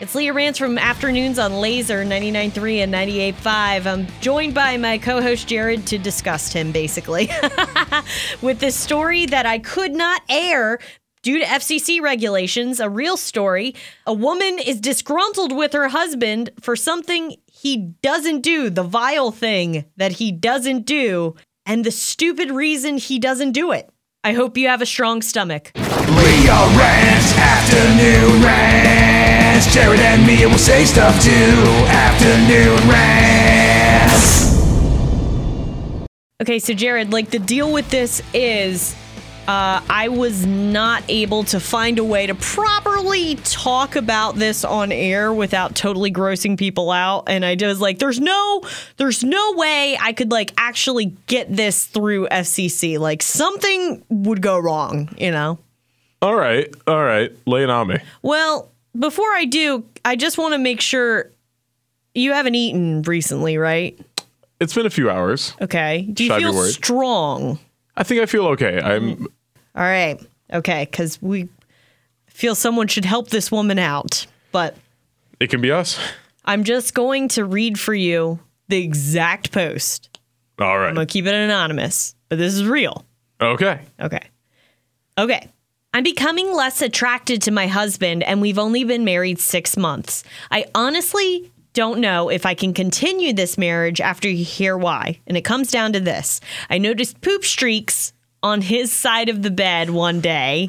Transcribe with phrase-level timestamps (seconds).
[0.00, 3.84] It's Leah Rance from Afternoons on Laser 99.3 and 98.5.
[3.84, 7.28] I'm joined by my co host Jared to discuss him, basically,
[8.40, 10.78] with this story that I could not air
[11.22, 12.80] due to FCC regulations.
[12.80, 13.74] A real story.
[14.06, 19.84] A woman is disgruntled with her husband for something he doesn't do, the vile thing
[19.98, 21.34] that he doesn't do,
[21.66, 23.90] and the stupid reason he doesn't do it.
[24.24, 25.72] I hope you have a strong stomach.
[25.76, 28.42] Leah Rants, Afternoon
[29.60, 29.74] Rants.
[29.74, 31.30] Jared and Mia will say stuff too.
[31.88, 34.58] Afternoon Rants.
[36.40, 38.94] Okay, so Jared, like the deal with this is
[39.46, 44.92] uh, I was not able to find a way to properly talk about this on
[44.92, 47.24] air without totally grossing people out.
[47.28, 48.62] And I was like, there's no,
[48.96, 52.98] there's no way I could like actually get this through FCC.
[52.98, 55.58] Like something would go wrong, you know?
[56.22, 57.98] All right, all right, lay it on me.
[58.22, 61.30] Well, before I do, I just want to make sure
[62.14, 63.98] you haven't eaten recently, right?
[64.60, 65.54] It's been a few hours.
[65.60, 66.02] Okay.
[66.12, 66.72] Do you Should I be feel worried?
[66.74, 67.58] strong?
[67.96, 68.80] I think I feel okay.
[68.80, 69.14] I'm.
[69.16, 69.24] Mm-hmm.
[69.76, 70.20] All right.
[70.52, 70.86] Okay.
[70.90, 71.48] Because we
[72.26, 74.26] feel someone should help this woman out.
[74.52, 74.76] But
[75.38, 75.98] It can be us.
[76.44, 80.18] I'm just going to read for you the exact post.
[80.58, 80.94] All I'm right.
[80.94, 83.04] going to keep it anonymous, but this is real.
[83.40, 83.80] Okay.
[84.00, 84.20] Okay.
[85.16, 85.48] Okay.
[85.92, 90.22] I'm becoming less attracted to my husband, and we've only been married six months.
[90.50, 95.18] I honestly don't know if I can continue this marriage after you hear why.
[95.26, 99.50] And it comes down to this I noticed poop streaks on his side of the
[99.50, 100.68] bed one day.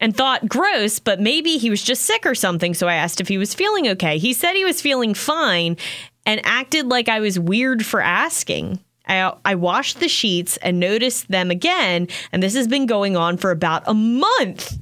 [0.00, 2.72] And thought gross, but maybe he was just sick or something.
[2.72, 4.18] So I asked if he was feeling okay.
[4.18, 5.76] He said he was feeling fine
[6.24, 8.78] and acted like I was weird for asking.
[9.08, 13.36] I, I washed the sheets and noticed them again, and this has been going on
[13.36, 14.78] for about a month.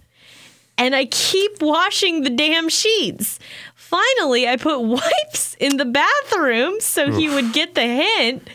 [0.78, 3.38] And I keep washing the damn sheets.
[3.74, 8.48] Finally, I put wipes in the bathroom so he would get the hint.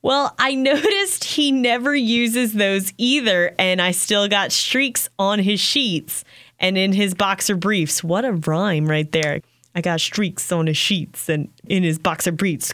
[0.00, 5.60] Well, I noticed he never uses those either, and I still got streaks on his
[5.60, 6.24] sheets
[6.58, 8.02] and in his boxer briefs.
[8.02, 9.40] What a rhyme right there.
[9.74, 12.72] I got streaks on his sheets and in his boxer briefs.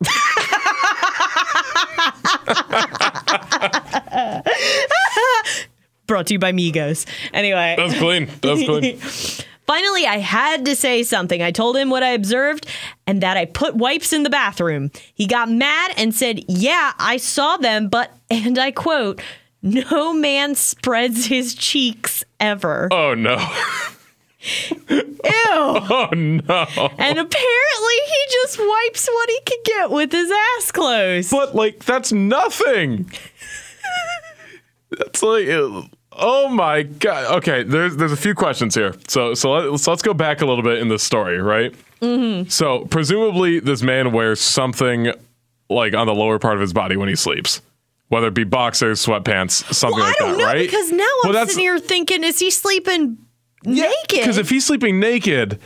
[6.06, 7.06] Brought to you by Migos.
[7.32, 7.74] Anyway.
[7.76, 8.28] That's clean.
[8.40, 8.98] That's clean.
[9.66, 11.42] Finally, I had to say something.
[11.42, 12.68] I told him what I observed
[13.06, 14.92] and that I put wipes in the bathroom.
[15.14, 19.20] He got mad and said, Yeah, I saw them, but, and I quote,
[19.62, 22.88] no man spreads his cheeks ever.
[22.92, 23.36] Oh no.
[24.40, 25.02] Ew.
[25.58, 26.66] Oh no.
[26.98, 31.30] And apparently he just wipes what he can get with his ass closed.
[31.30, 33.10] But like that's nothing.
[34.90, 35.46] That's like
[36.12, 37.36] oh my god.
[37.38, 38.94] Okay, there's there's a few questions here.
[39.08, 41.74] So so let's let's go back a little bit in the story, right?
[42.00, 42.48] Mm-hmm.
[42.48, 45.12] So presumably this man wears something
[45.68, 47.62] like on the lower part of his body when he sleeps,
[48.08, 50.58] whether it be boxers, sweatpants, something Well, I like don't that, know right?
[50.66, 53.18] because now I'm Well, sitting here thinking, is he sleeping
[53.66, 53.94] naked?
[54.10, 55.58] Because if he's sleeping naked,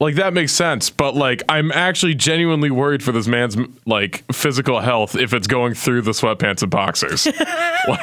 [0.00, 0.90] like that makes sense.
[0.90, 5.74] But like, I'm actually genuinely worried for this man's like physical health if it's going
[5.74, 7.26] through the sweatpants and boxers.
[7.86, 8.00] Like,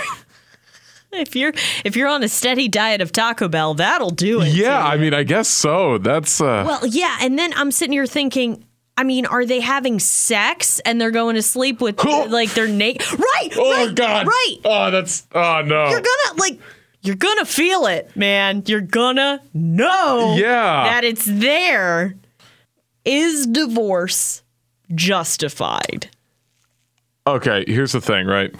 [1.11, 4.49] if you're if you're on a steady diet of Taco Bell, that'll do it.
[4.49, 5.97] yeah, I mean, I guess so.
[5.97, 8.63] That's uh, Well, yeah, and then I'm sitting here thinking,
[8.95, 13.11] I mean, are they having sex and they're going to sleep with like they're naked?
[13.19, 13.49] Right.
[13.57, 14.57] oh right, god, Right.
[14.63, 15.89] Oh, that's oh no.
[15.89, 16.59] You're gonna like
[17.01, 18.63] you're gonna feel it, man.
[18.67, 20.83] You're gonna know Yeah.
[20.85, 22.15] that it's there.
[23.05, 24.43] Is divorce
[24.93, 26.09] justified?
[27.27, 28.53] okay, here's the thing, right?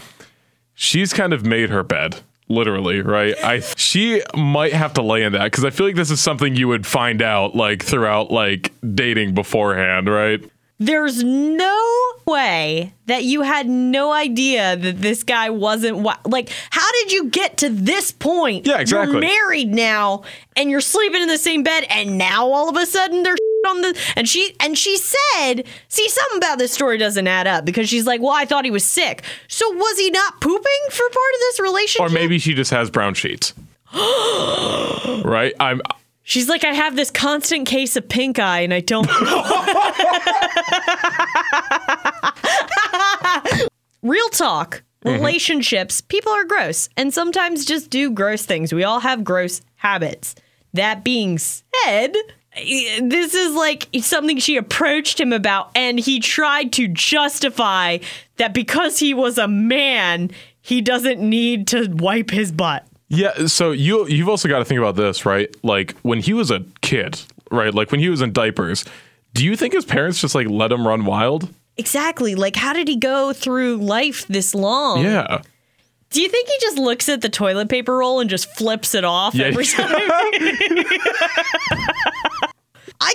[0.75, 2.17] She's kind of made her bed.
[2.47, 3.33] Literally, right?
[3.43, 6.55] I she might have to lay in that because I feel like this is something
[6.55, 10.43] you would find out like throughout like dating beforehand, right?
[10.81, 16.49] There's no way that you had no idea that this guy wasn't wa- like.
[16.71, 18.65] How did you get to this point?
[18.65, 19.13] Yeah, exactly.
[19.13, 20.23] You're married now,
[20.55, 23.35] and you're sleeping in the same bed, and now all of a sudden they're
[23.67, 27.63] on the and she and she said, see, something about this story doesn't add up
[27.63, 29.21] because she's like, well, I thought he was sick.
[29.47, 32.09] So was he not pooping for part of this relationship?
[32.09, 33.53] Or maybe she just has brown sheets.
[33.93, 35.53] right?
[35.59, 35.81] I'm
[36.23, 39.07] she's like, I have this constant case of pink eye, and I don't.
[44.01, 44.83] Real talk.
[45.03, 45.15] Mm-hmm.
[45.15, 48.71] Relationships, people are gross and sometimes just do gross things.
[48.71, 50.35] We all have gross habits.
[50.73, 52.15] That being said,
[52.55, 57.97] this is like something she approached him about, and he tried to justify
[58.37, 60.31] that because he was a man,
[60.61, 62.85] he doesn't need to wipe his butt.
[63.13, 65.53] Yeah, so you you've also got to think about this, right?
[65.63, 67.19] Like when he was a kid,
[67.51, 67.73] right?
[67.73, 68.85] Like when he was in diapers,
[69.33, 71.49] do you think his parents just like let him run wild?
[71.77, 72.35] Exactly.
[72.35, 75.03] Like, how did he go through life this long?
[75.03, 75.41] Yeah.
[76.09, 79.03] Do you think he just looks at the toilet paper roll and just flips it
[79.05, 79.45] off Yeah.
[79.47, 79.99] every time?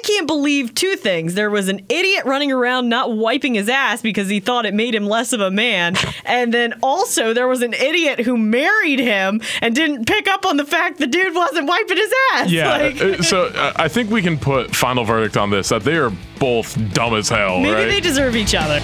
[0.06, 1.34] I can't believe two things.
[1.34, 4.94] There was an idiot running around not wiping his ass because he thought it made
[4.94, 5.96] him less of a man.
[6.24, 10.56] And then also there was an idiot who married him and didn't pick up on
[10.56, 12.50] the fact the dude wasn't wiping his ass.
[12.50, 12.76] Yeah.
[12.76, 15.96] Like, uh, so uh, I think we can put final verdict on this that they
[15.96, 17.84] are both dumb as hell, maybe right?
[17.86, 18.80] they deserve each other.